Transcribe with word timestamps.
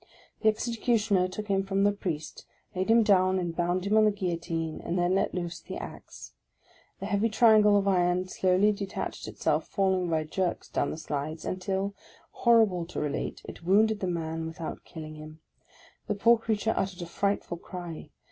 The 0.41 0.49
Executioner 0.49 1.27
took 1.27 1.45
him 1.47 1.61
from 1.61 1.83
the 1.83 1.91
Priest; 1.91 2.47
laid 2.73 2.89
him 2.89 3.03
down 3.03 3.37
and 3.37 3.55
bound 3.55 3.85
him 3.85 3.95
on 3.95 4.05
the 4.05 4.09
Guillotine, 4.11 4.81
and 4.83 4.97
then 4.97 5.13
let 5.13 5.35
loose 5.35 5.59
the 5.59 5.77
axe. 5.77 6.33
The 6.99 7.05
heavy 7.05 7.29
triangle 7.29 7.77
of 7.77 7.87
iron 7.87 8.27
slowly 8.27 8.71
detached 8.71 9.27
itself, 9.27 9.67
falling 9.67 10.09
by 10.09 10.23
jerks 10.23 10.69
down 10.69 10.89
the 10.89 10.97
slides, 10.97 11.45
until, 11.45 11.93
horrible 12.31 12.83
to 12.87 12.99
relate, 12.99 13.41
it 13.45 13.63
wounded 13.63 13.99
the 13.99 14.07
man, 14.07 14.47
without 14.47 14.83
killing 14.85 15.13
him! 15.17 15.39
The 16.07 16.15
poor 16.15 16.39
creature 16.39 16.73
uttered 16.75 17.03
a 17.03 17.05
frightful 17.05 17.57
cry. 17.57 18.09